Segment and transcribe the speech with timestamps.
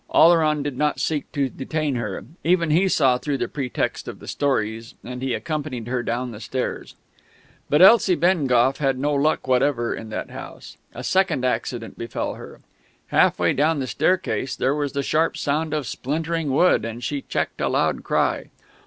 [0.09, 4.27] Oleron did not seek to detain her; even he saw through the pretext of the
[4.27, 6.95] stories; and he accompanied her down the stairs.
[7.69, 10.77] But Elsie Bengough had no luck whatever in that house.
[10.95, 12.61] A second accident befell her.
[13.09, 17.21] Half way down the staircase there was the sharp sound of splintering wood, and she
[17.21, 18.47] checked a loud cry.